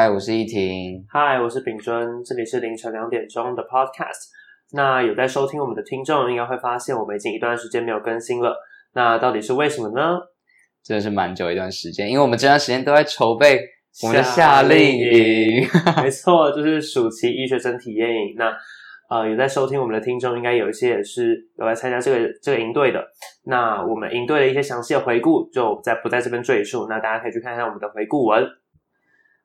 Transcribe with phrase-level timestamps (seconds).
[0.00, 1.04] 嗨，我是依婷。
[1.10, 2.24] 嗨，我是秉尊。
[2.24, 4.30] 这里是凌晨两点钟的 Podcast。
[4.72, 8.56] 那有在收听我们的听众，应该会发现我们已经一段时间没有更新了。
[8.94, 10.18] 那到底是为什么呢？
[10.82, 13.60] 真的是蛮久一段时间，因为我们这段时间都在筹备
[14.02, 15.68] 我们的夏令营。
[16.02, 18.34] 没错，就是暑期医学生体验营。
[18.38, 18.56] 那
[19.10, 23.04] 呃，有在收听我们的听众，应该有一些也是有来参加这个这个营队的。
[23.44, 26.86] 那我们营队的一些详细的回顾，就在不在这边赘述。
[26.88, 28.42] 那大家可以去看一下我们的回顾文。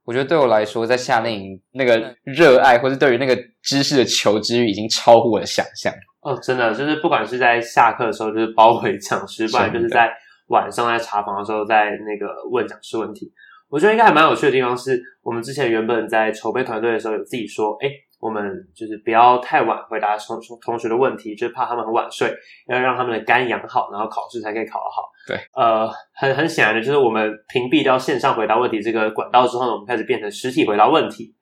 [0.06, 5.92] 我觉得对我来说，在夏令营那个热爱，或是对于那个知识的求知欲，已经超乎我的想象。
[6.22, 10.10] 哦，真的，就是不管是在下课的时候，就是包围讲师，不然就是在
[10.48, 13.32] 晚上在查房的时候，在那个问讲师问题。
[13.70, 17.90] 我觉得应该还蛮有趣的地方是，我们之前原本在筹备团队的时候，有自己说，哎。
[18.26, 18.44] 我们
[18.76, 22.34] 就是不要太晚回答同同学的问题，就是怕他们很晚睡，
[22.68, 25.04] 要让他们的肝养好，然后考试才可以考得好。
[25.28, 31.36] 对，呃，很很显然的，就是我们屏蔽掉线上回答问题这个管道之后呢，我们开始变成实体回答问题。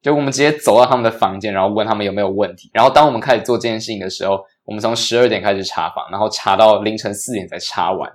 [0.00, 2.70] 就我们直接走到他们的房间，然后问他们有没有问题。
[2.72, 8.10] 然后当我们开始做这件事情的时候，我们从十二点开始查房，然后查到凌晨四点才查完。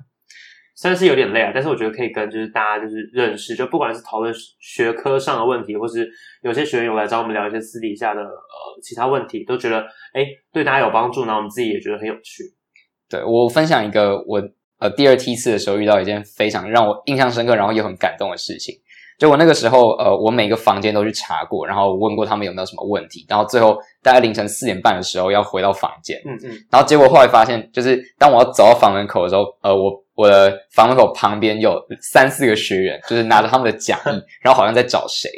[0.80, 6.10] 虽然是有点累啊，但是我觉得可以跟就是大家就是认识，就不管是讨论学科上的问题，或是
[6.42, 9.82] 有些学员有来找我们聊一些私底下的呃其他问题，都觉得
[10.14, 12.44] 诶对大家有帮助，然后我们自己也觉得很有趣。
[13.10, 14.42] 对，我分享一个我
[14.80, 18.74] 呃第二梯次的时候遇到一件非常让我印象深刻，然后又很感动的事情。
[19.18, 29.92] 就我那个时候呃我每个房间都去查过，然后问过他们有没有什么问题，然后最后大概凌晨四点半的时候要回到房间，嗯嗯，然后结果后来发现，就是当我要走到房门口的时候，呃我。
[30.20, 35.30] 我的房门口旁边有三四个学员，就是拿着他们的讲义， 然后好像在找谁。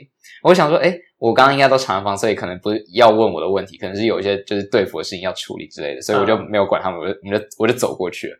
[0.41, 8.39] 我想说，哎，我刚刚应该都查完房，所以可能不是要问我的问题，可能是有一些就是对付的事情要处理之类的，所以我就没有管他们，我就我就我就走过去了。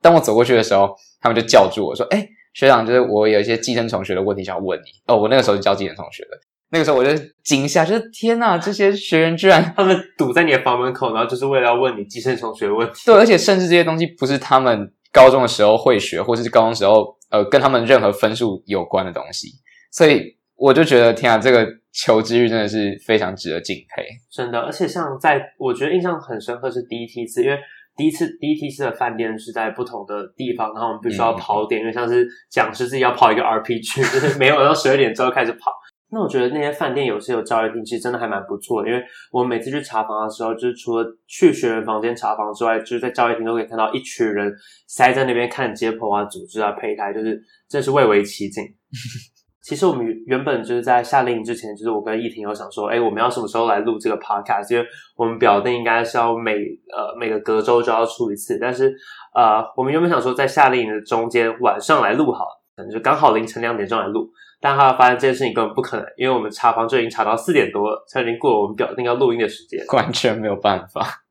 [0.00, 6.38] 当我走过去的时候，他们就叫住我说：“哎，学长，就是我有一些寄生虫学的问题想要问你。”哦，我那个时候是教寄生虫学的，
[6.70, 7.10] 那个时候我就
[7.42, 13.00] 惊吓，就是天呐，这些学员居然他们堵在你的房门口，然后就是为了要问你寄生虫学的问题。
[13.06, 14.92] 对，而且甚至这些东西不是他们。
[15.14, 19.48] 高中的时候会学，或者是高中时候呃跟他们任何分数有关的东西，
[19.92, 24.04] 所以我就觉得天啊，这个求知欲真的是非常值得敬佩。
[24.28, 27.56] 真的，而且像在我觉得印象很深刻是第一梯次，因为
[27.96, 35.70] 第一次第一梯次的饭店是在不同的地方，然后我们必须要跑点，嗯、因为像是讲师自己要跑一个 RPG，就是没有到十二点之后开始跑。
[36.10, 38.88] 那我觉得那些饭店有些有教育厅，其实真的还蛮不错的。
[38.88, 44.52] 因为我们每次去查房的时候，就是除了去学员房间查房之外，就是在教育厅都可以看到一群人
[44.86, 48.62] 塞在那边看解剖啊、组织啊、胚胎，就是真是蔚为奇景。
[49.60, 54.72] 其实我们原本就是在夏令营之前，就是我跟依婷有想说，哎，我们要什么时候来录这个 podcast？
[54.72, 58.94] 因为我们表定应该是要每呃每个隔周就要出一次，但是
[59.34, 62.44] 呃我们原本想说在夏令营的中间晚上来录好，
[62.76, 64.30] 可能就刚好凌晨两点钟来录。
[64.64, 71.22] 但后来发现这件事情根本不可能，因为我们查房就已经查到四点多了，才已经过了我们表定要录音的时间，完全没有办法。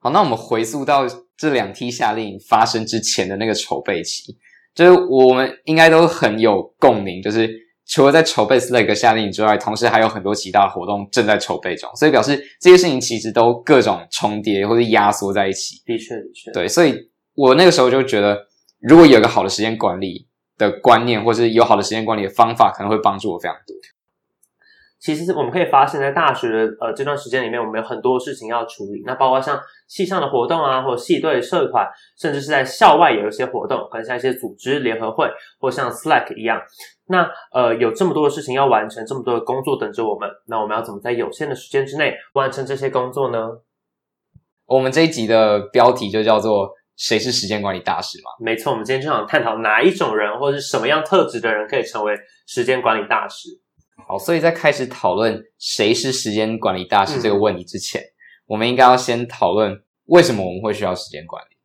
[0.00, 4.36] 好，那我们回溯到这两梯夏令营发生之前的那个筹备期，
[4.74, 7.48] 就是我们应该都很有共鸣，就是
[7.86, 15.76] 除了在筹备 SLAC 夏令营之外，同时还有很多其他活动正在筹备中，所以表示这些事情其实都各种重叠或者压缩在一起。
[15.86, 16.94] 的确，的确，对，所以
[17.34, 18.38] 我那个时候就觉得，
[18.78, 20.26] 如果有一个好的时间管理。
[20.62, 23.76] 的观念，或是有好的时间管理的方法，可能会帮助我非常多。
[24.98, 29.02] 其实我们可以发现，在大学的呃这段时间里面，我们有很多事情要处理。
[29.04, 31.84] 那包括像系上的活动啊，或者系队社团，
[32.16, 35.28] 甚至是在校外也有一些活动，可能像一些组织联合会，
[35.58, 36.62] 或像 Slack 一样。
[37.08, 43.38] 那呃有这么多的事情要完成，这么多的工作等着我们，那我们要怎么在有限的时间之内完成这些工作呢？
[44.66, 46.70] 我们这一集的标题就叫做。
[47.02, 48.30] 谁是时间管理大师嘛？
[48.38, 52.14] 没错，我们今天就想探讨哪一种人，或者是什么样特质的人可以成为
[52.46, 53.48] 时间管理大师。
[54.06, 58.14] 好，所以在开始讨论谁是时间管理大师这个问题之前，嗯、
[58.46, 59.76] 我们应该要先讨论
[60.06, 61.56] 为什么我们会需要时间管理。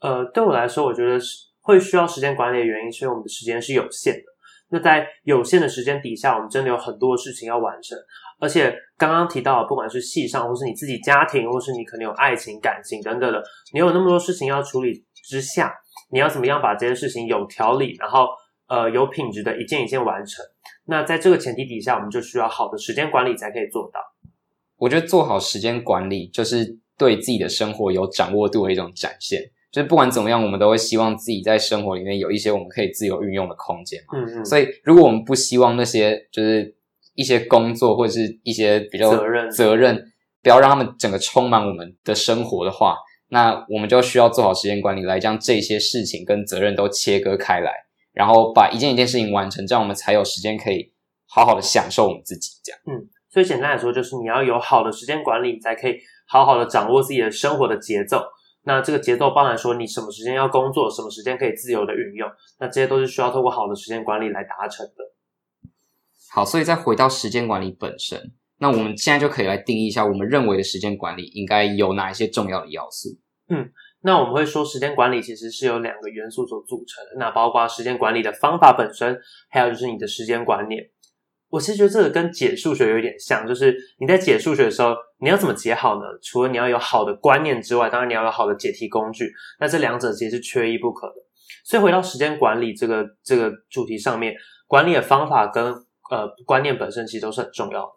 [0.00, 4.22] 呃，对我来说，我觉得是会需要时间管理的原因，是因为我们的时间是有限的。
[4.70, 7.98] 那在有限的时间底下，我们真的有很多事情要完成。
[8.42, 13.40] 而且刚刚提到，不管是戏上，或是你自己家庭，或是你可能有爱情、感情等等的，
[13.72, 15.72] 你有那么多事情要处理之下，
[16.10, 18.26] 你要怎么样把这些事情有条理，然后
[18.66, 20.44] 呃有品质的一件一件完成？
[20.86, 24.00] 那在这个前提底下，我们就需要好的时间管理才可以做到。
[24.76, 29.40] 我觉得做好时间管理，就是对自己的生活有掌握度的一种展现。
[29.70, 34.18] 就是不管怎么样，我们都会希望自己在生活里面有一些我们可以自由运用的空间嘛。
[34.18, 34.44] 嗯嗯。
[34.44, 36.74] 所以，如果我们不希望那些就是。
[37.14, 40.12] 一些工作或者是一些比较责任责任，
[40.42, 42.96] 不要让他们整个充满我们的生活的话，
[43.28, 47.72] 那我们就需要做好时间管理，来将这些事情跟责任都切割开来，
[48.12, 50.92] 然后把一件一件事情完成，这样我们才有时间可以
[51.28, 52.80] 好好的享受我们自己这样。
[52.86, 58.22] 嗯，所以简单来说，就是你要有好的时间管理，你才可以好好的掌握自己的生活的节奏。
[58.64, 62.28] 那这个节奏包含说你什么时间要工作，什么时间可以自由的运用，
[62.60, 65.04] 那这些都是需要透过好的时间管理来达成的。
[66.34, 68.18] 好，所以再回到时间管理本身，
[68.58, 73.10] 那我们现在就可以来定义一下，我们认为的时间管理应该有哪一些重要的要素。
[73.50, 73.70] 嗯，
[74.00, 79.18] 那我们会说，时间管理其实是由两个元素所组成的，那包括时间管理的方法本身，
[79.50, 80.82] 还有就是你的时间观念。
[81.50, 86.02] 我其实觉得这个跟解数学有点像，就是你在解数学的时候，你要怎么解好呢？
[86.22, 89.30] 除了你要有好的观念之外，当然你要有好的解题工具。
[89.60, 91.14] 那这两者其实是缺一不可的。
[91.62, 94.34] 所以回到时间管理这个这个主题上面，
[94.66, 95.74] 管理的方法跟
[96.12, 97.92] 呃观念本身其实都是很重要的。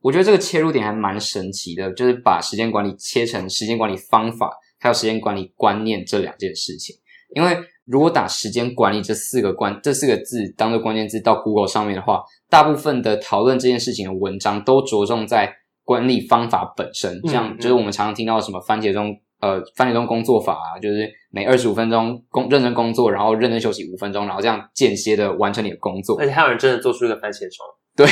[0.00, 6.96] 我觉得这个切入点还蛮神奇的，就是把时间管理切成时间管理方法还有时间管理观念这两件事情。
[7.36, 26.18] 因为如果打时间管理这四个关这四个字当做关键字到 Google 上面的话，大部分的讨论这件事情的文章都着重在管理方法本身，像就是我们常常听到的什么番茄钟呃番茄钟工作法啊，就是每二十五分钟工认真工作，然后认真休息五分钟，然后这样间歇的完成你的工作。
[26.18, 27.66] 而且还有人真的做出一个番茄钟，
[27.96, 28.06] 对，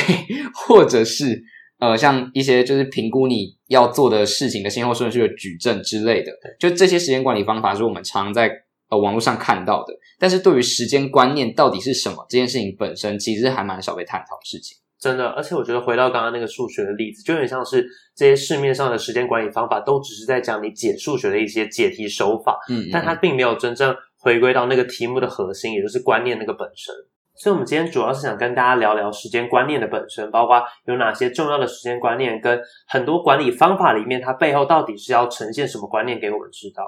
[0.53, 1.41] 或者是
[1.79, 8.51] 呃像一些就是评估你要做的事情的先后顺序的矩阵之类的，就这些时间管理方法是我们常在
[8.89, 9.93] 呃网络上看到的。
[10.17, 14.77] 但是对于时间观念到底是什么这件事情本身，其实还蛮少被探讨的事情。
[14.99, 26.93] 真的，而且我觉得回到刚刚那个数学的例子，就有点像是这些市面上的时间管理方法，都只是在讲你解数学的一些解题手法，嗯，嗯，但它并没有真正回归到那个题目的核心，也就是观念那个本身。
[27.35, 36.83] 所以，我们今天主要是想跟大家聊聊时间观念的本身，包括有哪些重要的时间观念，跟很多管理方法里面，它背后到底是要呈现什么观念给我们知道。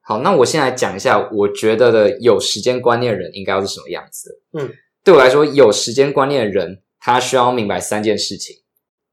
[0.00, 4.62] 好，那我先来讲一下，我觉得的有时间观念的人应该要是什么样子的。
[4.62, 4.70] 嗯，
[5.04, 8.54] 对我来说，有时间观念的人，他需要明白三件事情。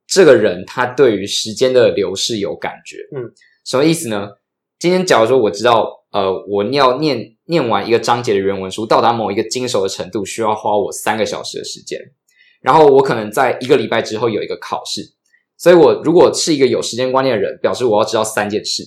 [0.06, 2.98] 这个人他对于时间的流逝有感觉。
[3.16, 3.32] 嗯，
[3.66, 4.30] 什么意思呢？
[4.78, 12.00] 今天假如说我知道，呃，我要念念完一个章节的原文书，到达某一个精熟的程度，需要花我三个小时的时间。
[12.62, 15.02] 然后我可能在一个礼拜之后有一个考试，
[15.58, 18.84] 所以我如果是一个有时间观念的人，表示我要知道三件事。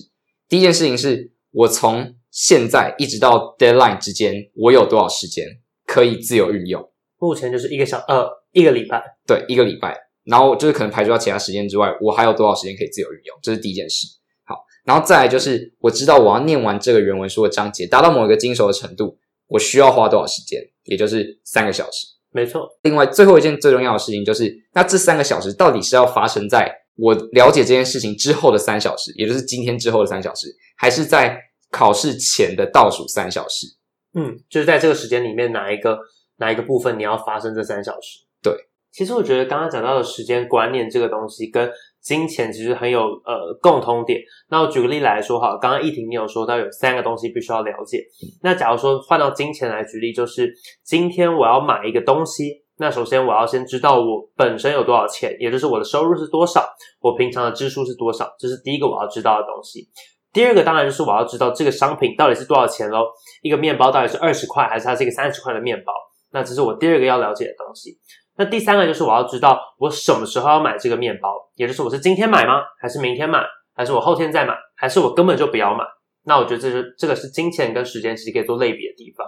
[0.47, 1.31] 第一件事情是。
[1.53, 5.45] 我从现在一直到 deadline 之间，我有多少时间
[5.85, 6.81] 可以自由运用？
[7.19, 9.97] 目前就是一个小呃一个礼拜，对，一个礼拜。
[10.23, 13.37] 然后就是可能排除掉其他时间之外，我还有多少时间可以自由运用？
[13.41, 14.05] 这是第一件事。
[14.45, 14.55] 好，
[14.85, 19.17] 然后再来就是我知道我要念完这个原文书的章节，达到某一个精熟的程度，
[19.47, 20.61] 我需要花多少时间？
[20.83, 22.07] 也就是三个小时。
[22.29, 22.69] 没错。
[22.83, 30.47] 另外，最后一件最重要的事情就是，那这三个小时到底是要发生在我了解这件事情之后的三小时，也就是今天之后的三小时？
[30.77, 31.37] 还是在
[31.71, 33.65] 考试前的倒数三小时，
[34.13, 35.97] 嗯，就是在这个时间里面，哪一个
[36.37, 38.19] 哪一个部分你要发生这三小时？
[38.43, 38.53] 对，
[38.91, 41.71] 其实我觉得刚刚讲到的时间观念这个东西，跟
[42.01, 44.19] 金钱其实很有呃共通点。
[44.49, 48.03] 那我举个例来说哈，刚刚易婷你有说到有三个东西必须要了解。
[48.41, 50.51] 那假如说换到金钱来举例，就是
[50.83, 56.67] 今天我要买一个东西，那首先我要先知道我本身有多少钱，也就是我的收入是多少，
[56.99, 59.87] 我平常的支出是多少，这是第一个我要知道的东西。
[60.33, 63.05] 第二个当然就是我要知道这个商品到底是多少钱喽，
[63.43, 65.93] 一个面包到底是二十块还是它是一个三十块的面包，
[66.31, 67.99] 那这是我第二个要了解的东西。
[68.37, 72.61] 那第三个就是我要知道我什么时候要买这个面包，也就是我是今天买吗？
[72.79, 73.43] 还是明天买？
[73.73, 74.55] 还是我后天再买？
[74.75, 75.83] 还是我根本就不要买？
[76.23, 79.25] 那我觉得这是这个是金钱跟时间其实可以做类比的地方。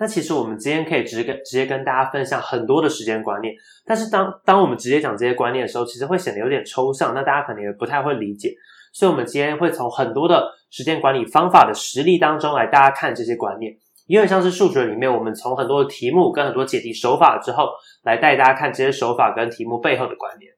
[0.00, 3.52] 那其实我们今天可以直接跟直接跟大家分享很多的时间观念，
[3.84, 8.54] 但是当当我们直接讲这些观念的时候，其实会显得有点抽象，那大家可能也不太会理解。
[8.92, 13.76] 所以，我们今天会从很多的时间管理方法的实例当中来大家看这些观念，
[14.08, 17.68] 因为像是数学里面，我们从很多的题目跟很多解题手法之后，
[18.02, 20.50] 来带大家看这些手法跟题目背后的关联。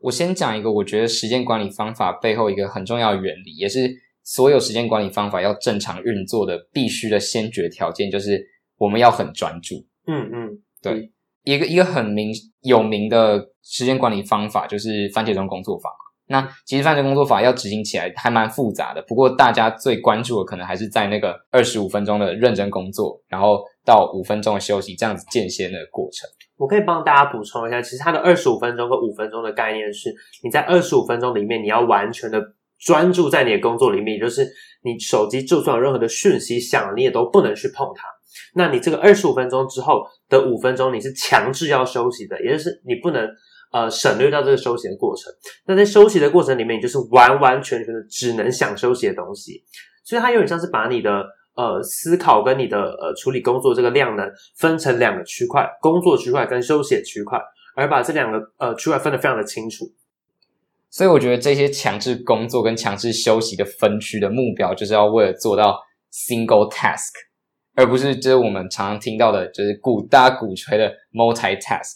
[0.00, 3.90] 我先讲一个，我觉得时间管理方法背后一个很重要的原理，也是
[4.24, 8.42] 所有时间管理方法要正常运作的必须的先决条件，就是
[8.78, 9.74] 我们要很专注。
[10.06, 11.12] 嗯嗯，对，嗯、
[11.44, 12.32] 一个一个很明
[12.62, 15.90] 有名的时间管理方法就是番茄钟工作法。
[16.30, 26.30] 那其实犯罪工作法要执行起来还蛮复杂的，不过大家最关注的可能还是在那个二十五分钟的认真工作，然后到五分钟的休息，这样子间歇的过程。
[26.56, 32.40] 我可以帮大家补充一下，其实它的二十五分钟和五分钟的概念是，你在二十五分钟里面你要完全的
[32.78, 34.48] 专注在你的工作里面，也就是
[34.84, 38.06] 你手机就算有任何的讯息响，你也都不能去碰它。
[38.54, 43.28] 那你这个二十五分钟之后的五分钟，你是强制要休息的，也就是你不能。
[43.70, 45.32] 呃，省略掉这个休息的过程。
[45.66, 49.62] 那在休息的过程里面，你就是完完全全的只能想休息的东西。
[50.04, 51.24] 所以它有点像是把你的
[51.54, 54.24] 呃思考跟你的呃处理工作这个量呢
[54.56, 57.38] 分成两个区块，工作区块跟休息区块，
[57.76, 59.84] 而把这两个呃区块分得非常的清楚。
[60.90, 65.80] 所以我觉得这些强制工作跟强制休息的分区的目标，就是要为了做到
[66.12, 67.12] single task，
[67.76, 71.94] 而不是就是我们常常听到的，就是鼓大鼓吹的 multitask。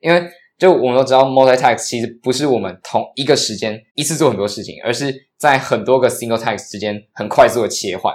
[0.00, 0.26] 因为
[0.58, 8.14] 就我们都知道，multitask 其实不是我们同一个时间一次做很多事情，而是在很多个 single task 之间很快速的切换。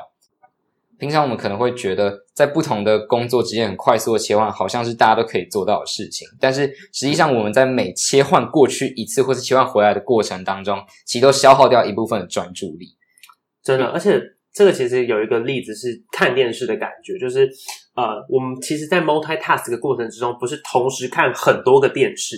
[1.00, 6.28] 平常我们可能会觉得，在不同的工作之间很快速的切换，好像是大家都可以做到的事情。
[6.40, 12.88] 但是实际上，我们在每切换过去一次，或是切换回来的过程当中，其实都消耗掉一部分的专注力。
[13.62, 14.20] 真的，而且
[14.52, 17.48] 这个其实有一个例子是看电视的感觉，就是
[17.98, 22.38] 呃，我们其实，在 multitask 的过程之中，不是同时看很多个电视，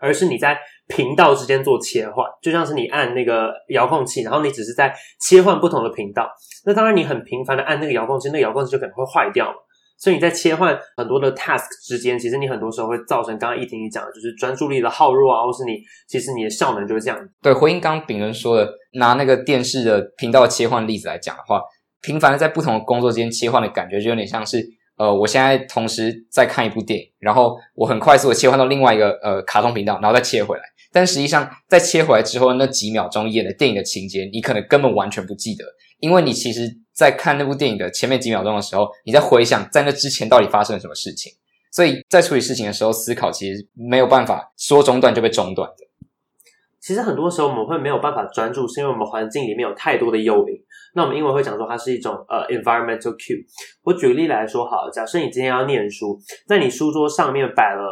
[0.00, 0.56] 而是你在。
[0.90, 6.26] 频道之间做切换，就像是你按那个遥控器，然后你只是在切换不同的频道。
[6.64, 9.56] 那当然，你很频繁的按那个遥控器，那个遥控器就可能会坏掉嘛。
[9.98, 17.28] 所以你在切换很多的 task 之间，其实你很多时候会造成刚刚一婷你讲的，就是专注力的耗弱啊，或是你其实你的效能就是这样。
[17.42, 21.60] 对，回应刚刚秉伦说的，拿那个电视的频道切换例子来讲的话，
[22.00, 24.66] 频繁的在不同的工作之间切换的感觉，就有点像是
[24.98, 30.62] 呃，我现在同时在看一部电影，然后我很快速的切换到另外一个呃卡通频道，然后再切回来。
[30.90, 35.64] 但实际上，在切回来之后那几秒钟演的电影的情节，你可能根本完全不记得，
[36.00, 41.30] 因为你其实，在看那部电影的前面几秒钟的时候，你在回想在那之前到底发生了什么事情，
[41.70, 45.87] 所以在处理事情的时候，思考其实没有办法说中断就被中断的。
[46.88, 50.54] 其实很多时候我们会没有办法专注，是因为我们环境里面有太多的诱因。
[50.94, 53.44] 那我们英文会讲说它是一种呃 environmental cue。
[53.84, 57.82] 我举个例来说好了，假设你今天要念书，在你书桌上面摆了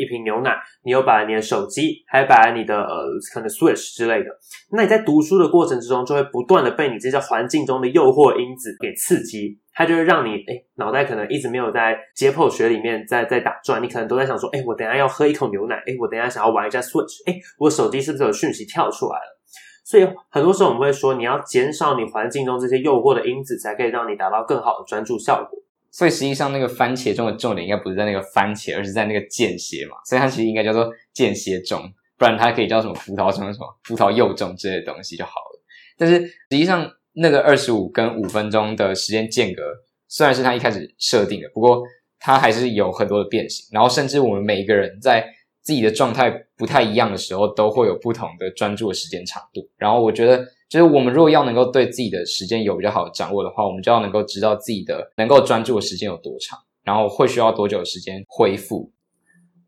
[0.00, 4.30] 一瓶牛奶，你又摆了你的手机，还摆了你的呃可能 Switch 之类的。
[4.72, 19.38] 那你在读书的过程之中，就会不断的被你这些环境中的诱惑因子给刺激，它就会让你诶脑袋可能一直没有在解剖学里面在在打转，你可能都在想说，诶我等下要喝一口牛奶，诶我等下想要玩一下 Switch，诶我手机是不是有讯息跳出来了？
[19.84, 25.56] 所以很多时候我们会说，你要减少你环境中这些诱惑的因子，才可以让你达到更好的专注效果。
[25.92, 29.96] 所以实际上那个番茄钟的重点应该不是在那个番茄，而是在那个间歇嘛。
[30.04, 31.80] 所以它其实应该叫做间歇钟，
[32.18, 35.62] 不然它可以叫什么葡萄钟、什么葡萄柚钟之类的东西就好了。
[35.96, 39.62] 但是实际上那个二十五跟五分钟的时间间隔，
[40.06, 41.82] 虽然是他一开始设定的，不过
[42.18, 43.66] 它还是有很多的变形。
[43.72, 45.26] 然后甚至我们每一个人在
[45.62, 49.60] 自己的状态不太一样的时候，都会有不同的专注的时间长度。
[49.76, 58.90] 然后我觉得，就是我们如果要能够对自己的时间有比较好的掌握的话，我们就要能够知道自己的能够专注的时间有多长，然后会需要多久的时间恢复。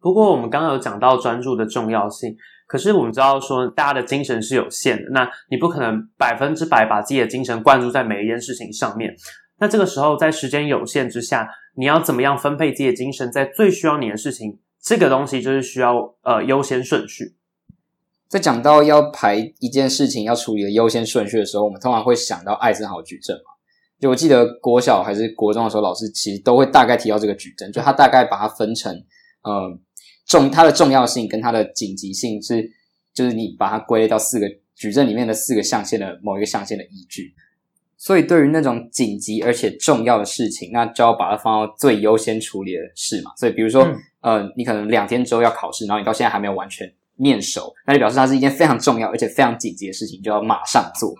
[0.00, 2.34] 不过我们刚刚有讲到专注的重要性，
[2.70, 9.12] 可是我们知道说大家的精神是有限的，那你不可能百分之百把自己的精神灌注在每一件事情上面。
[9.58, 14.60] 那这个时候在时间有限之下，你要怎么样分配自己的精神在最需要你的事情？
[14.80, 17.34] 这个东西就是需要呃优先顺序。
[18.28, 23.42] 在讲到要排一件事情要处理的优先顺序的时候，我们通常会想到艾森豪矩阵嘛。
[23.98, 28.94] 就我记得国小还是国中的时候，老师其实都会大概提到这个矩阵，就他大概把它分成
[29.42, 29.76] 呃
[30.30, 32.70] 重它的重要性跟它的紧急性是，
[33.12, 34.46] 就是你把它归类到四个
[34.76, 37.34] 矩阵里面的四个象限的某一个象限的依据。
[37.98, 43.32] 所以，对于那种紧急而且重要的事情，那就要把它放到最优先处理的事嘛。
[43.36, 43.84] 所以，比如说，
[44.22, 51.12] 嗯、呃，你可能两天之后要考试，然后你到现在还没有完全面熟，那就表示它是一件非常重要而且非常紧急的事情，就要马上做。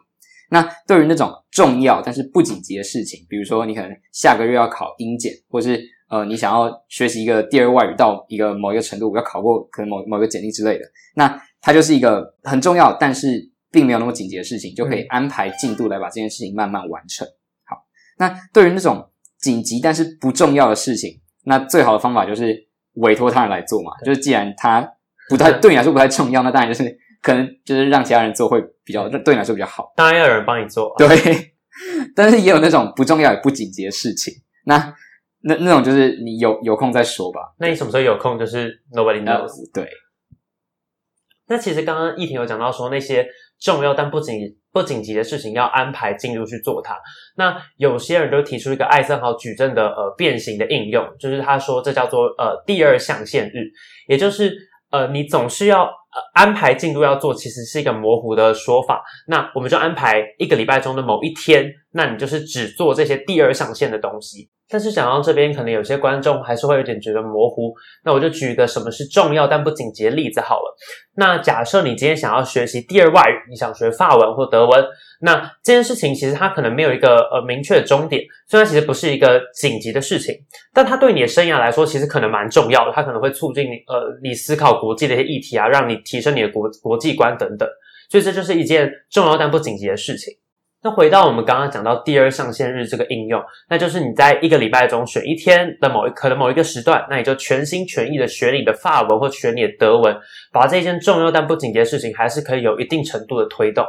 [0.49, 5.79] 那对于那种重要但是不紧急的事情，比如说你可能下个月要考英检，或是
[6.11, 13.49] 呃，你想要学习一个第二外语到一个某一个程度，要考过可能某某一个简历之类的，那它就是一个很重要，但是。
[13.73, 17.25] 并没有那么紧急的事情，就可以安排进度来把这件事情慢慢完成。
[17.65, 17.77] 好，
[18.19, 23.93] 那对于那种紧急但是不重要的事情，那最好的方法就是委托他人来做嘛。
[24.05, 24.85] 就是既然他
[25.29, 29.93] 不太 对你来说不太重要，那当然就是可能就是让其他人做会比较对你来说比较好。
[29.95, 31.55] 当然要有人帮你做，对。
[32.17, 34.93] 但是也有那种不重要也不紧急的事情，那
[35.43, 37.41] 那那种就是你有有空再说吧。
[37.59, 38.39] 那你什么时候有空？
[38.39, 39.51] 就是 nobody knows。
[39.73, 39.89] 对。
[41.49, 43.27] 那其实刚刚一婷有讲到说那些。
[43.63, 44.41] 重要但不紧
[44.73, 46.99] 不紧急的事情要安排进度去做它。
[47.37, 53.71] 那有些人就提出一个艾森豪矩阵的呃变形的应用，就是他说这叫做呃第二象限日，
[54.09, 54.57] 也就是
[54.91, 55.91] 呃你总是要呃
[56.33, 59.03] 安排进度要做，其实是一个模糊的说法。
[59.27, 64.49] 那我们就安排一个礼拜中的某一天，那你就是只做这些第二象限的东西。
[64.71, 67.75] 但是讲到这边，可能有些观众还是会有点觉得模糊。
[68.05, 70.77] 那我就举一个什么是重要但不紧急的例子好了。
[71.17, 74.85] 那假设你今天想要学习第二外语，你想学法文或德文，
[75.23, 80.35] 那这件事情其实它可能没有一个呃明确的终点，虽然其实不是一个紧急的事情，
[80.73, 82.93] 但它对你的生涯来说其实可能蛮重要的。
[82.95, 87.69] 它可能会促进你呃你思考国际的一些议题啊，让你提升你的国国际观等等。
[88.09, 90.33] 所以这就是一件重要但不紧急的事情。
[90.83, 100.17] 那回到我们刚刚讲到第二上限日这个应用，那就是你在一个礼拜中选一天的某一可能某一个时段，那你就全心全意的学你的法文或学你的德文，
[100.51, 103.85] 把这件重要但不紧急的事情，还是可以有一定程度的推动。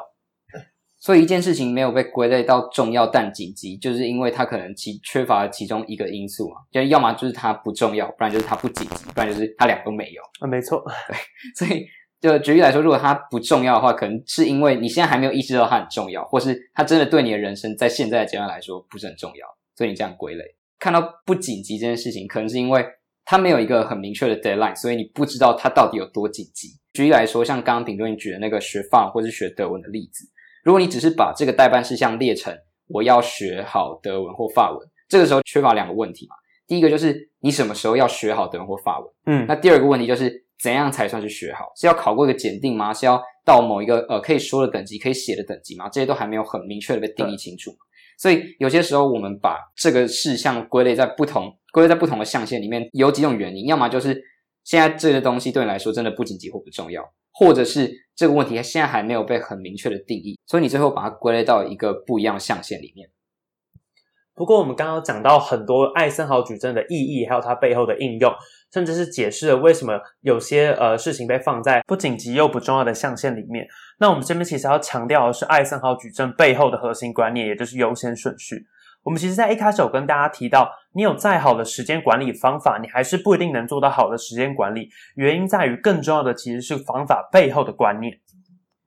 [0.99, 10.21] 所以一件事情没有被归类到重要但紧急，就是因为它可能其缺乏了其中一个因素嘛，就要么就是它不重要，不然就是它不紧急，不然就是它俩都没有。
[10.41, 11.15] 啊，没错，对，
[11.55, 11.85] 所以。
[12.21, 20.43] 就举例来说，如果它不重要的话，可能是因为你现在还没有意识到它很重要，或是它真的对你的人生在现在的阶段来说不是很重要，所以你这样归类。
[20.77, 22.85] 看到不紧急这件事情，可能是因为
[23.25, 26.67] 它没有一个很明确的 deadline，所以你不知道它到底有多紧急。
[26.93, 30.23] 举例来说，像刚刚顶多你举的那个学法或是学德文的例子，
[30.63, 32.55] 如果你只是把这个待办事项列成
[32.87, 36.35] 我要学好德文或法文，这个时候缺乏两个问题嘛。
[36.67, 39.09] 第一个就是你什么时候要学好德文或法文？
[39.25, 40.45] 嗯，那第二个问题就是。
[40.61, 41.71] 怎样才算是学好？
[41.75, 42.93] 是要考过一个检定吗？
[42.93, 45.89] 是要到某一个呃可以说的等级、可以写的等级吗？
[45.89, 47.71] 这些都还没有很明确的被定义清楚。
[48.17, 54.21] 所以有些时候我们把这个事项归类在不同归类在不同的象限里面，有几种原因：要么就是
[54.63, 63.09] 现在这个东西对你来说真的不紧急或不重要，或者是这个问题现在还没有被很明确的定义，所以你最后把它归类到一个不一样象限里面。
[64.35, 68.31] 不过我们刚刚讲到很多艾森豪矩阵的意义，还有它背后的应用。
[68.73, 73.67] 甚至是解释了为什么有些呃事情被放在不紧急又不重要的象限里面。
[73.99, 78.65] 那我们这边其实要强调的是艾森豪矩阵背后的核心观念，也就是优先顺序。
[79.03, 84.89] 我们其实在一开始有跟大家提到，你有再好的时间管理方法，你还是不一定能做到好的时间管理。
[85.15, 88.13] 原因在于更重要的其实是方法背后的观念。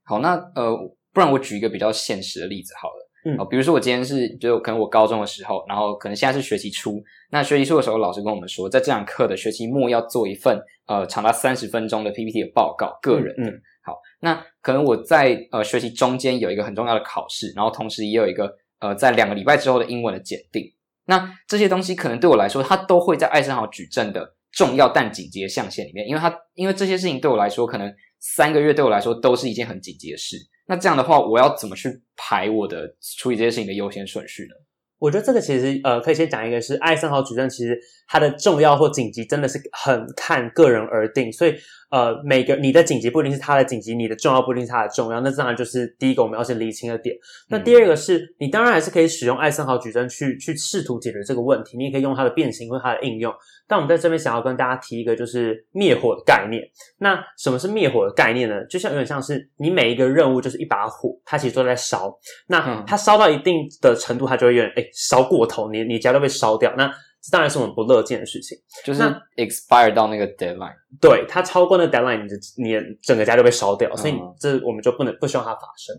[0.05, 0.76] 好，那呃，
[1.12, 3.03] 不然我举一个比较现实的例子好了。
[3.25, 7.03] 嗯，比如说我今天是就可能我高中的时候，然后可能现在是学期初。
[7.31, 13.42] 那学期初的时候，老师跟我们说，在这堂课的学期末要做一份呃长达三十分钟的 PPT 的报告，个人的。
[13.42, 20.70] 嗯，嗯，好，那可能我在呃学习中间有一个很重要的考试，然后同时也有一个呃在两个礼拜之后的英文的检定。
[21.07, 30.37] 那这些东西可能对我来说，它都会在艾森豪矩阵的重要但紧急的象限里面，因为它因为这些事情对我来说，可能三个月对我来说都是一件很紧急的事。
[30.67, 34.55] 那这样的话，我要怎么去排我的处理这些事情的优先顺序呢？
[34.99, 41.55] 我觉得这个其实呃，可以先讲一个是艾森豪矩阵，其实它的重要或紧急真的是很看个人而定，所以。
[41.90, 47.14] 呃，每个你的紧急不一定是他的紧急，你的重要不一定是他的重要，那当然就是第一个我们要先厘清的点。
[47.49, 53.33] 那第二个是你当然还是可以使用艾森豪矩阵去去试图解决这个问题，你也可以用它的变形或它的应用。
[53.66, 56.62] 但我们在这边想要跟大家提一个就是灭火的概念。
[56.99, 58.64] 那什么是灭火的概念呢？
[58.66, 62.14] 就像有点像是你每一个任务就是一把火，它其实都在烧。
[62.49, 66.75] 那它烧到一定的程度，它就会有点诶烧过头，你你家都被烧掉。
[66.77, 66.92] 那这
[67.32, 69.02] 当然是我们不乐见的事情，就是
[69.37, 75.96] expire 到那个 deadline，对，它超过那个 deadline，你的你整个家就被烧掉，所以这我们就不能不希望它发生。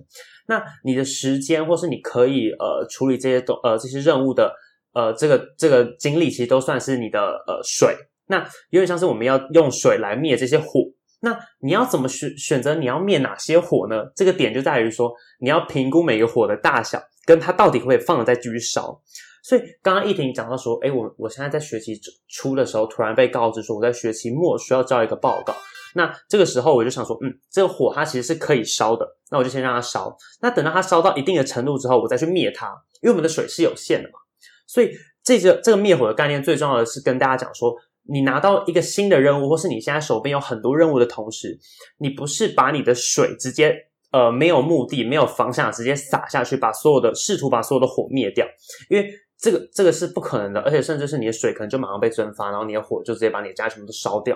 [0.48, 4.54] 那你的时间或是你可以呃处理这些东呃这些任务的
[4.94, 7.96] 呃这个这个精力，其实都算是你的呃水。
[8.28, 10.82] 那有点像是我们要用水来灭这些火，
[11.22, 14.04] 那你要怎么选选择你要灭哪些火呢？
[14.16, 19.02] 这个点就在于说你要评估每个火的大小，跟它到底会不会放了再继续烧。
[19.48, 21.94] 所以刚刚奕婷讲到说，诶，我我现在在学期
[22.28, 25.54] 初的时候，突然被告知说我在学期末需要交一个报告。
[25.94, 30.18] 那这个时候我就想说，嗯，这个火它其实是可以烧的，那我就先让它烧。
[30.42, 32.66] 那等到它烧到一定的程度之后，我再去灭它，
[33.04, 34.16] 因为我们的水是有限的嘛。
[34.66, 34.90] 所以
[35.24, 37.72] 这个这个灭火的概念最重要的是跟大家讲说，
[38.10, 41.56] 你拿到一个新的任务，或是你现在手边有很多任务的同时，
[42.00, 43.76] 你不是把你的水直接
[44.12, 48.44] 呃没有目的、没有方向直接洒下去，把所有的试图把所有的火灭掉，
[48.90, 49.08] 因为。
[49.46, 54.36] 这个这个是不可能的，而且甚至是你的水可能就马上被蒸发，然后你的火就直接把你的家全部都烧掉。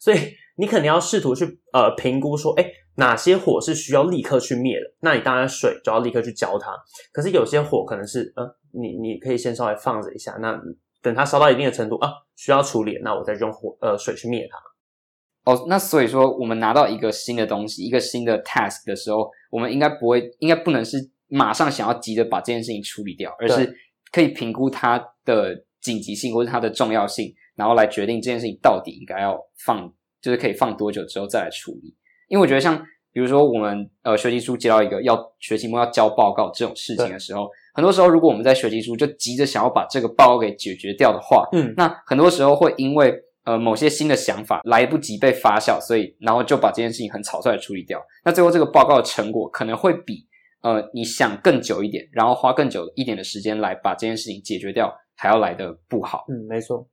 [0.00, 0.18] 所以
[0.56, 4.92] 你肯定要试图去呃评估说，哎，哪些火是需要立刻去灭的？
[5.02, 6.72] 那你当然水就要立刻去浇它。
[7.12, 10.60] 可是有些火可能是呃，你你可以先稍微放着一下，那
[11.00, 15.52] 等它烧到一定的程度啊，需要处理，那我再用火呃水去灭它。
[15.52, 23.72] 哦，那所以说我们拿到一个新的东西，一个新的 task 的时候，我们应该不会，应该不能是马上想要急着把这件事情处理掉，而是。
[24.12, 31.94] 可以评估它的紧急性或者它的重要性，然后来决定这件事情到底应该要放，就是可以放多久之后再来处理。
[32.28, 32.78] 因为我觉得像
[33.12, 43.12] 比如说我们呃学习书接到一个要学期末要交报告这种事情的时候，很多时候如果我们在学习书就急着想要把这个报告给解决掉的话，嗯，那很多时候会因为
[43.44, 48.00] 呃某些新的想法来不及被发酵，所以然后就把这件事情很草率的处理掉。
[48.24, 50.24] 那最后这个报告的成果可能会比
[50.62, 56.24] 呃你想更久一点，然后花更久一点的时间来把这件事情解决掉，还要来的不好。
[56.28, 56.86] 嗯，没错。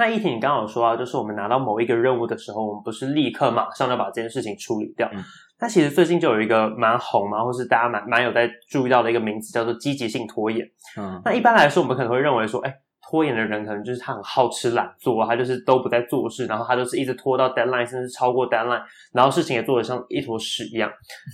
[0.00, 5.10] 那一婷，你刚刚有说啊，就是我们拿到某一个任务的时候，我们不是立刻马上就把这件事情处理掉。
[5.12, 5.20] 嗯，
[5.58, 10.64] 那其实最近就有一个蛮红嘛，或是大家蛮蛮有在注意到的一个名字，叫做积极性拖延。
[10.96, 12.72] 嗯，那一般来说，我们可能会认为说，哎，
[13.10, 20.88] 拖延的人可能就是他很好吃懒做，他就是都不在做事，然后他就是一直拖到 deadline，甚至超过 deadline，然后事情也做得像一坨屎一样。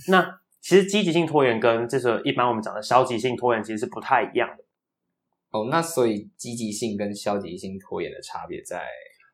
[0.09, 0.27] 那
[0.65, 4.63] 其实积极性拖延跟这个一般我们讲的消极性拖延其实是不太一样的。
[5.51, 8.83] 哦，那所以积极性跟消极性拖延的差别在？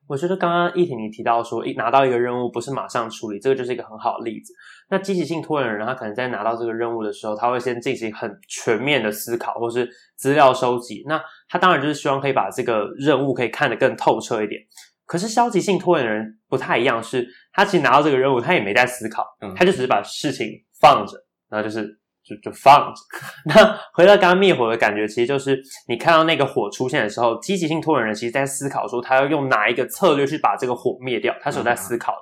[0.09, 4.53] 我觉得刚刚一婷你提到说，一拿到一个任务不是马上处理，这个就是一个很好的例子。
[4.89, 11.05] 那积极性拖延的人，他可能在拿到这个任务的时候，他会先进行很全面的思考，或是资料收集。
[11.07, 14.61] 那他当然就是希望可以把这个任务可以看得更透彻一点。
[15.05, 20.47] 可是消极性拖延的人不太一样，是他其实拿到这个任务，他也没在思考，嗯，他就只是把事情
[20.81, 21.17] 放着，
[21.49, 21.99] 然后就是。
[22.23, 23.01] 就就放着。
[23.51, 32.13] 那回到刚刚灭火的感觉，其实就是你看到那个火出现的时候，积极性拖延人其实在思考说他要用哪一个策略去把这个火灭掉，他是有在思考。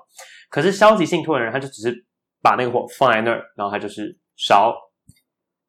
[0.49, 1.93] 可是消极性拖延人他就只是
[2.41, 4.73] 把那个火放在那儿，然后他就是烧。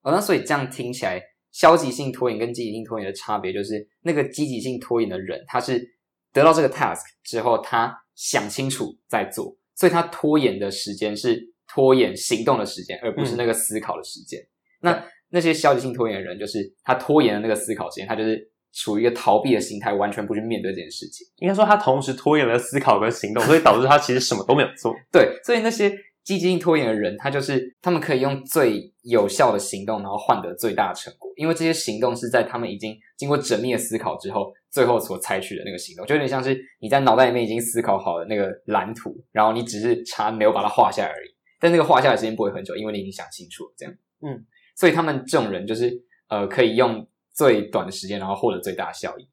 [0.03, 5.85] 哦，那所以这样听起来，消极性拖延跟积极性拖延的差别就是，那个积极性拖延的人，他是
[6.33, 11.50] 得到这个 task 之后，他想清楚再做，所以他拖延的时间是。
[11.73, 14.41] 拖延行动的时间，而不是那个思考的时间。
[14.41, 14.47] 嗯、
[14.83, 21.27] 那那些消极性拖延的人，就是他拖延的那个思考时间，他就是处于一个逃避的心态，完全不去面对这件事情。
[21.37, 24.93] 应该说，他同时拖延了思考跟行动，所以导致他其实什么都没有做。
[25.13, 25.91] 对，所以那些
[26.25, 41.31] 积极性拖延的人，他就是他们可以用最有效的行动，然后换得最大的成果，因为这些行动是在他们已经经过缜密的思考之后，最后所采取的那个行动，就有点像是你在脑袋里面已经思考好了那个蓝图，然后你只是差没有把它画下来而已。
[41.61, 44.45] 但那个画下的时间不会很久，因为你已经想清楚了，这样，嗯，
[44.75, 45.93] 所以他们这种人就是
[46.29, 49.29] 呃，可以用最短的时间，然后获得最大的效益。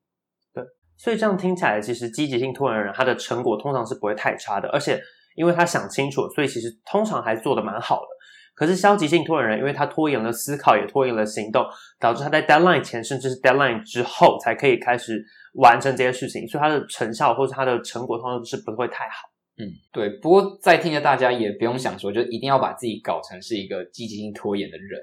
[0.53, 0.63] 对，
[0.97, 5.01] 所以这样听起来，其实积极性拖延人，他的成果通常是不会太差的，而且
[5.35, 8.07] 因为他想清楚，所以其实通常还做的蛮好的。
[8.55, 11.63] 可是消极性拖延人，因为他拖延了思考，也拖延了行动，
[11.99, 19.29] 导致他在 deadline 前，甚至是 deadline 之后才可以开始完成这些事情，所以他的成效或者他的成果通常是不会太好。
[19.59, 20.09] 嗯，对。
[20.21, 25.01] 不过在听着大家也不用想说，就一定要把自己搞成是一个积极性拖延的人，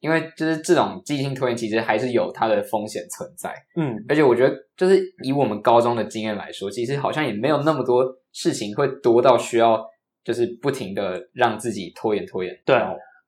[0.00, 3.54] 因为就是这种积极性拖延其实还是有它的风险存在。
[3.76, 9.82] 嗯，而且我觉得就是以我们高中的经验来说，其实好像也没有那么多事情会多到需要
[10.22, 12.54] 就是不停的让自己拖延拖延。
[12.66, 12.76] 对，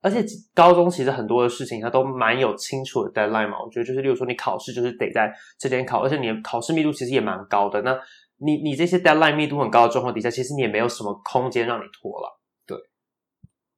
[0.03, 0.23] 而且
[0.55, 3.57] 高中其实很多的事情它都蛮有清楚的 deadline 嘛。
[3.63, 7.81] 我觉得就是例如说你考试就是得在这天考，而且你的考试密度其实也蛮高的。
[7.81, 7.99] 那
[8.39, 12.41] 你你这些 deadline 密度很高的状况底下，其实你也没有什么空间让你拖了。
[12.67, 12.77] 对，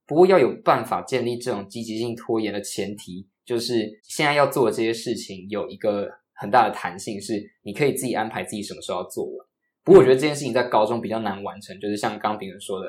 [0.06, 9.46] 不过要有办法建立这种积极性拖延的前提，就是现在要做的这些事情有一个很大的弹性，是你可以自己安排自己什么时候要做完。
[9.84, 12.86] 不过我觉得这件事情在高中比较难完成，就是像刚炳仁说的，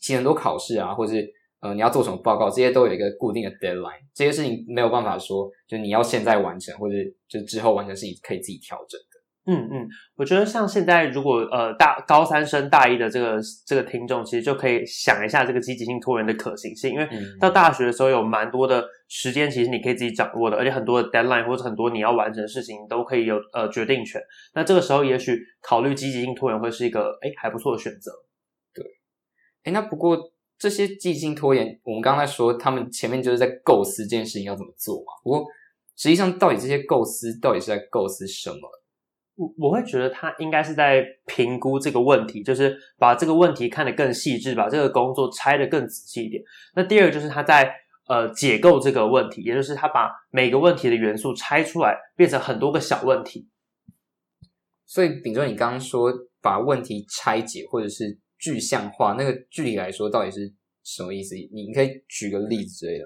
[0.00, 1.28] 其实很多考试啊，或是
[1.60, 6.94] 呃你要做什么报告，这些都有一个固定的 deadline，这些事情没有办法说，就你要现在完成，或者
[7.28, 9.00] 就之后完成事情可以自己调整。
[9.50, 17.08] 嗯嗯，我觉得像现在如果呃大高三升大一的这个这个听众，其实就可以想一下这个积极性拖延的可行性，因为
[17.40, 24.20] 到大学的时候有蛮多的时间，其实你可以自己掌握的，而且很多的 deadline 或者很多你要完成的事情都可以有呃决定权。
[24.52, 28.12] 那这个时候也许考虑积极性拖延会是一个哎还不错的选择。
[28.74, 28.84] 对，
[29.64, 30.18] 哎那不过
[30.58, 35.14] 这些积极性拖延，我们刚才说他们前面就是在构思这件事情要怎么做嘛。
[35.24, 35.46] 不过
[35.96, 38.58] 实际上到底这些构思到底是在构思什么？
[39.38, 46.42] 我我会觉得他应该是在评估这个问题，就是把这个问题看得更细致，把这个工作拆得更仔细一点。
[46.74, 47.72] 那第二个就是他在
[48.08, 53.48] 呃解构这个问题，也就是他把每个问题的元素拆出来，变成很多个小问题。
[54.84, 61.36] 所以，秉忠，你刚刚说把问题拆解或者是具象化，那个具体来说到底是什么意思？
[61.52, 63.04] 你可以举个例子之类的。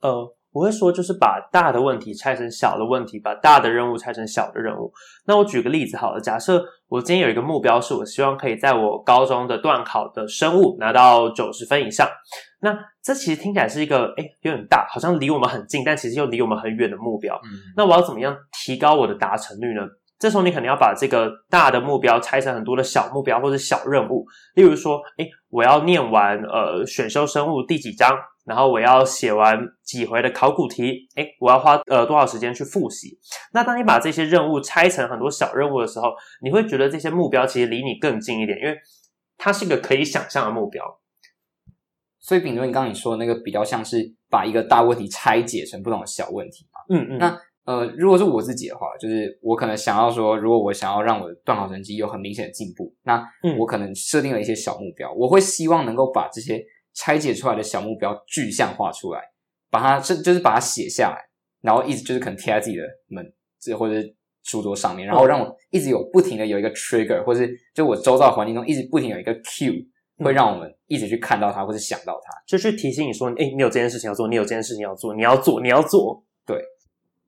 [0.00, 0.36] 呃。
[0.52, 4.92] 我会说，就是把大的问题拆成小的问题，把大的任务拆成小的任务。
[5.26, 12.08] 那我举个例子好了，假设我今天有一个目标，是我希望可以在我高中的段考的生物拿到九十分以上。
[12.60, 17.34] 那这其实听起来是一个，诶，有点大，好像离我们很近，但其实又离我们很远的目标。
[17.44, 17.50] 嗯。
[17.76, 19.82] 那我要怎么样提高我的达成率呢？
[20.18, 28.14] 这时候你可能要把这个大的目标拆成很多的小目标或者小任务，例如说，诶，我要念完呃选修生物第几章，
[28.50, 33.16] 然后我要写完几回的考古题，诶，我要花呃多少时间去复习。
[33.52, 36.08] 那当你把这些任务拆成很多小任务的时候，
[36.42, 38.76] 你会觉得这些目标其实离你更近一点，因为
[39.38, 40.84] 它是一个可以想象的目标。
[42.18, 46.80] 所以，秉尊，你刚刚你说的那个比较像是把一个大问题拆解成不同的小问题嘛？
[46.96, 47.18] 嗯嗯。
[47.18, 53.24] 那呃，如果是我自己的话，就是我可能想要说，如果我想要让我的段考成绩有很明显的进步，那
[53.58, 56.60] 我可能设定了一些小目标，嗯、我会希望能够把这些
[56.94, 59.20] 拆解出来的小目标具象化出来，
[59.70, 61.18] 把它是就是把它写下来，
[61.60, 63.24] 然后一直就是可能贴在自己的门
[63.60, 69.86] 这或者是书桌上面，然后让我一直有不停的有一个 trigger，或是就我周遭环境中一直不停有一个 cue，
[70.18, 76.58] 会让我们一直去看到它或者想到它，就去提醒你说，哎，你有这件事情要做，你有这件事情要做，你要做，你要做，对。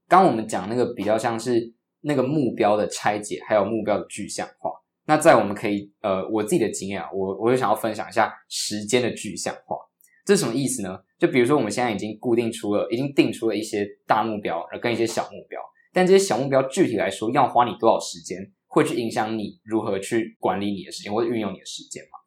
[0.08, 4.70] 刚我们讲那个比较像是那个目标的拆解，还有目标的具象化。
[5.06, 9.76] 那在我们可以呃，我自己的经验啊，我我就想要分享一下时间的具象化。
[10.24, 10.98] 这是什么意思呢？
[11.18, 15.60] 就比如说我们现在已经固定出了，已经定出了一些大目标，跟一些小目标。
[15.92, 18.38] 但这些小目标具体来说要花你多少时间，
[18.68, 22.18] 会去影响你如何去管理你的时间或者运用你的时间嘛？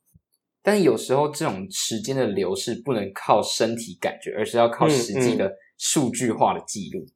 [0.62, 7.00] 但是有时候这种时间的流逝不能靠身体感觉，而是要靠实际的数据化的记录。
[7.00, 7.12] 嗯嗯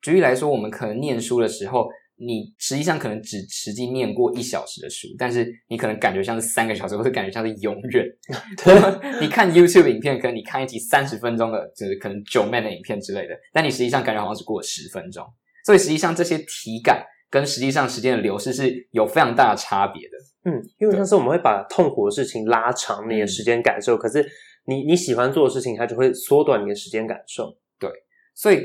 [0.00, 1.88] 举例来说，我们可能念书的时候，
[2.20, 8.04] 你实际上可能只实际念过一小时的书，但是你可能感觉像是三个小时，或者感觉像是永远。
[8.64, 15.24] 对，你看 YouTube 影片，可能你看一集三十分钟的，就是可能九 man 的影片之类的，但你实际上感觉好像只过了十分钟。
[15.64, 20.50] 所以实际上这些体感跟实际上时间的流逝是有非常大的差别的。
[20.50, 24.26] 嗯，因为像是我们会把痛苦的事情拉长你的时间感受，嗯、可是
[24.66, 27.56] 你你喜欢做的事情，它就会缩短你的时间感受。
[27.78, 27.88] 对，
[28.34, 28.60] 所以。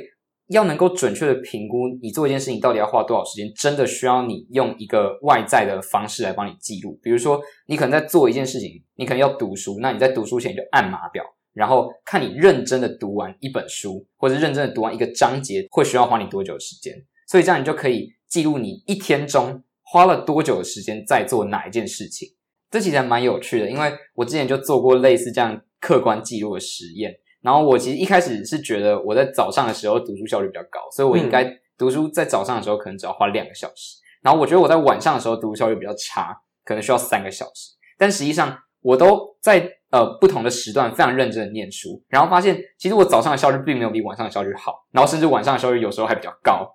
[0.47, 6.99] 要能够准确的评估你做一件事情到底要花多少时间，真的需要你用一个外在的方式来帮你记录。
[7.01, 16.93] 比如说，你可能在做一件事情，你可能要读书，那你在读书前就按码表，然后看你认真的读完一本书，或者认真的读完一个章节，会需要花你多久的时间。
[17.27, 22.27] 所以这样你就可以记录你一天中花了多久的时间在做哪一件事情。
[22.69, 27.13] 这其实还蛮有趣的，因为我之前就做过类似这样客观记录的实验。
[27.43, 31.45] 然后我其实一开始是觉得我在早上的时候读书效率比较高，所以我应该
[31.77, 33.97] 读书在早上的时候可能只要花两个小时。
[34.21, 37.73] 然后我觉得我在晚上的时候读书效率比较差，可能需要三个小时。
[37.97, 46.65] 但实际上我都在呃不同的时段非常认真的念书，然后发现其实我早上的效率并没有比晚上的效率好，然后甚至晚上的效率有时候还比较高。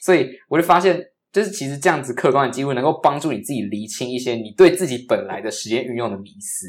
[0.00, 0.98] 所以我就发现，
[1.30, 6.66] 就是其实这样子客观的记录能够帮助你自己厘清一些你对自己本来的时间运用的迷思。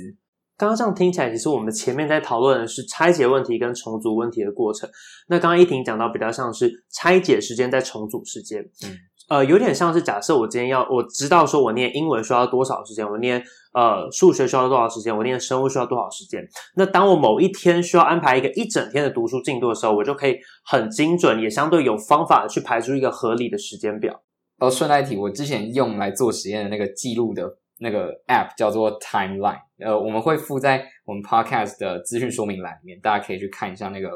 [0.57, 4.89] 刚刚这样听起来，其实我们前面在讨论的是拆解问题跟重组问题的过程。
[5.27, 8.95] 那刚刚依婷讲到比较像是拆解时间再重组时间，嗯，
[9.27, 16.41] 呃，有点像是假设我今天要我知道说我念英文需要多少时间，我念呃数学需要多少时间，我念生物需要多少时间。
[16.77, 24.21] 那当我某一天需要安排一个一整天的读书进度的时候，我就可以很精准，也相对有方法的去排出一个合理的时间表。
[24.59, 27.57] 哦，顺带提，我之前用来做实验的那个记录的。
[27.77, 34.09] 那个 app 叫做 Timeline，呃，我们会附在我们 podcast 的资讯说明栏里面，大家可以去看一下那个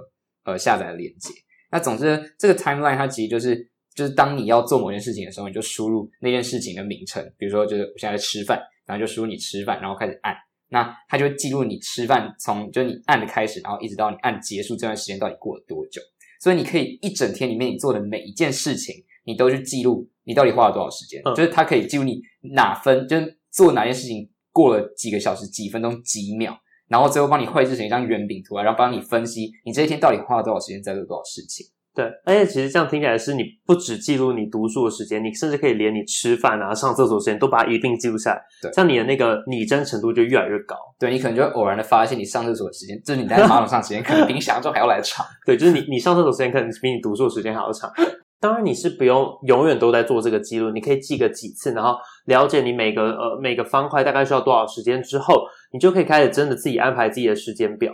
[0.45, 1.29] 呃下载的链接。
[1.71, 10.33] 那总之，这个 Timeline 它其实就是就是当你要做某件事情的时候，你就输入那件事情的名称，比如说就是我现在在吃饭，然后就输入你吃饭，然后开始按，
[10.69, 16.01] 那它就会记录你吃饭从就是你按的开始，然后一直到你按结束这段时间到底过了多久。
[16.39, 18.95] 所以你可以一整天里面你做的每一件事情，
[19.25, 22.21] 你都去记录你到底花了多少时间，嗯、就是它可以记录你
[22.55, 23.38] 哪分就是。
[23.51, 26.57] 做哪件事情过了几个小时、几分钟、几秒，
[26.87, 31.65] 然后最后帮你绘制成一张圆饼图啊，然后帮你分析你这一天到底花了多少时间在做多少事情。
[31.91, 38.41] 对，而且其实这样听起来是你不只记录你读书的时间，你甚至可以连你吃饭啊、上厕所时间都把它一并记录下来。
[38.61, 40.75] 对，像你的那个拟真程度就越来越高。
[40.97, 45.25] 对，你可能就会偶然的发现，你上厕所的时间，就是你在马桶上时间，可能比你想象中还要来得长。
[45.45, 47.91] 对，就是你你上厕所时间可能比你读书的时间还要长。
[48.41, 57.93] 当然，你是不用永远都在做这个记录，你可以记个几次，然后了解你每个呃每个方块大概需要多少时间之后，你就可以开始真的自己安排自己的时间表。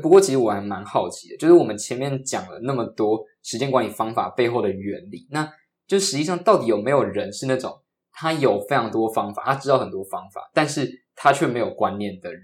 [0.00, 5.48] 不过，其实我还蛮好奇的，就是我们前面讲了那么多时间管理方法背后的原理，那
[5.88, 7.72] 就实际上到底有没有人是那种
[8.12, 12.42] 他有非常多方法，他知道很多方法，但是他却没有观念的人？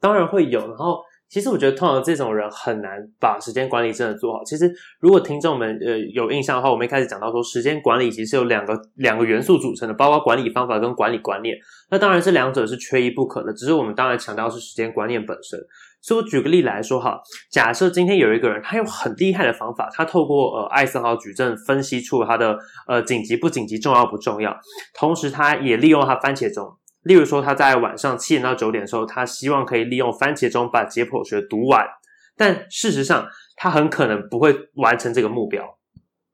[0.00, 1.02] 当然会有，然后。
[1.34, 4.44] 其实我觉得，通常这种人很难把时间管理真的做好。
[4.44, 11.56] 其实，如果听众们呃有印象的话，我们一开始讲到说，时间管理其实是由两个两个元素组成的，包括管理方法跟管理观念。
[11.90, 13.52] 那当然，这两者是缺一不可的。
[13.52, 15.58] 只是我们当然强调是时间观念本身。
[16.00, 17.18] 所以我举个例来说哈，
[17.50, 24.54] 假设今天有一个人，他有很厉害的方法，他透过呃艾森豪矩阵分析出他的呃紧急不紧急、重要不重要，
[24.96, 26.68] 同时他也利用他番茄钟，
[27.04, 31.86] 例如说他在晚上七点到九点的时候，他希望可以利用番茄钟把解剖学读完，
[32.36, 35.78] 但事实上他很可能不会完成这个目标，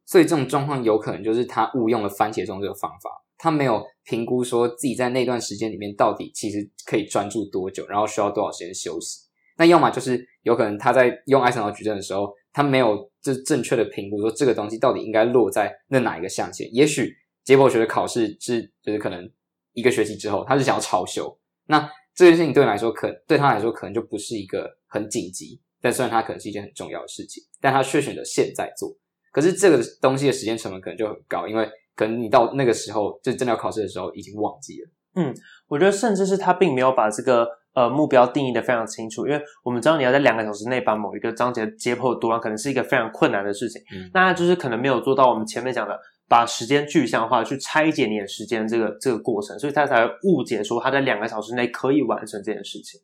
[0.07, 3.11] 所以这种状况有可能就是他误用了番茄钟这个方法。
[3.43, 9.19] 他没有评估说自己在那段时间里面到底其实可以专注多久，然后需要多少时间休息。
[9.57, 16.69] 那要么就是有可能他在用艾森豪矩阵的时候，他没有就正确的评估说这个东西到底应该落在那哪一个象限。
[16.75, 19.27] 也许解剖学的考试是就是可能
[19.73, 21.37] 一个学期之后，他是想要超修。
[21.67, 21.81] 那
[22.15, 28.91] 这件事情对你来说，可对他来说可能就不是一个很紧急，但虽然它可能是一件很重要的事情，但他却选择现在做。
[29.33, 31.69] 可是这个东西的时间成本可能就很高，因为。
[31.97, 34.89] 可能你到那个时候，就真的要考试的时候，已经忘记了。
[35.17, 35.35] 嗯，
[35.69, 43.83] 我觉得甚至是他并没有把这个呃目标定义的非常清楚，因为我们知道你要在两个小时内把某一个章节解剖读完，可能是一个非常困难的事情。
[43.93, 46.01] 嗯，那就是可能没有做到我们前面讲的
[46.31, 53.01] 把时间具象化，去拆解你的时间这个这个过程，所以他才误解说他在两个小时内可以完成这件事情。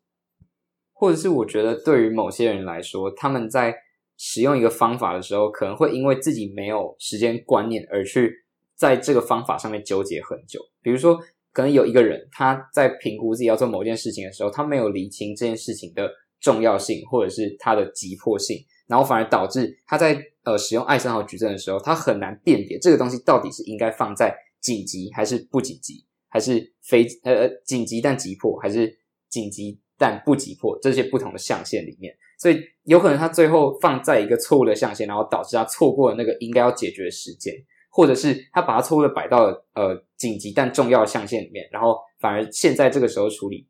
[0.93, 3.75] 或者是我觉得对于某些人来说，他们在
[4.17, 8.33] 使用一个方法的时候，可能会因为自己没有时间观念而去。
[8.77, 11.19] 在这个方法上面纠结很久，比如说，
[11.51, 16.11] 可能有一个人他在评估自己要做某件事情的时候，他没有理清这件事情的
[16.41, 37.55] 重要性或者是它的急迫性，然后反而导致他在呃使用艾森豪矩阵的时候，他很难辨别这个东西到底是应该放在紧急还是不紧急，还是非呃紧急但急迫，还是紧急但不急迫这些不同的象限里面，所以有可能他最后放在一个错误的象限，然后导致他错过了那个应该要解决的时间。
[37.89, 43.67] 或者是他把它错误的摆到了呃紧急但重要的象限里面，然后反而现在这个时候处理，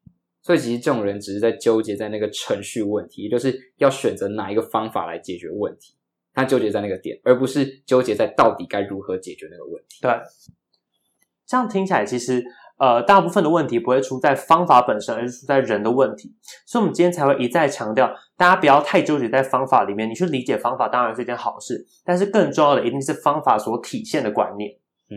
[0.47, 5.97] 所以其实这种人只是在纠结在那个程序问题，也就是要选择哪一个方法来解决问题，
[6.33, 9.99] 他纠结在那个点，而不是纠结在到底该如何解决那个问题。
[10.03, 10.13] 对，
[11.45, 12.45] 这样听起来其实。
[12.79, 16.37] 呃，大部分的问题不会出在方法本身，而是出在人的问题。
[16.67, 20.11] 所以，我们今天才会一再强调，大家不要太纠结在方法里面。
[20.11, 24.71] 你去理解方法当然是一件好事，但是更重要的一定是方法所体现的观念。
[25.09, 25.17] 嗯，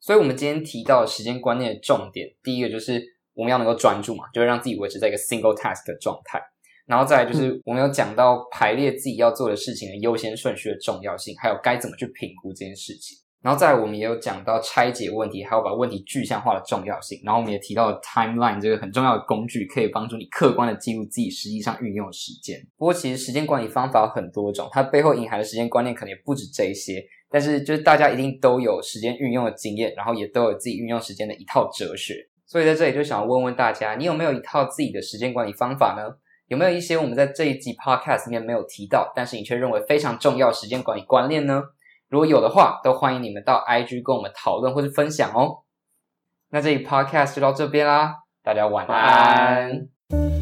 [0.00, 3.00] 所以我们今天提到时间观念的重点，第一个就是
[3.38, 6.42] 我们要能够专注嘛，就是让自己维持在一个 single task 的状态。
[6.86, 13.16] 然后再来就是我们有讲到排列自己要做的事情的优先顺序的重要性，还有该怎么去评估这件事情。
[13.40, 17.20] 然后再来，我们也有讲到拆解问题，还有把问题具象化的重要性。
[17.24, 22.58] 然后我们也提到了 timeline 这个很重要的工具，可以帮助你客观的记录自己实际上运用的时间。
[22.76, 27.00] 不过，其实时间管理方法有很多种，它背后隐含的时间观念可能也不止这一些。
[27.30, 32.14] 但是，就是大家一定都有时间运用的经验，然后也都有自己运用时间的一套哲学。
[32.48, 36.16] 所以在这里就想要问问大家，你有没有一套自己的时间管理方法呢？
[36.46, 41.62] 有没有一些我们在这一集 podcast 里面没有提到，但是你却认为非常重要的时间管理观念呢？
[42.08, 45.58] 如果有的话，都欢迎你们到 IG 跟我们讨论或者分享哦。
[46.48, 50.37] 那这一 podcast 就到这边啦，大家晚安。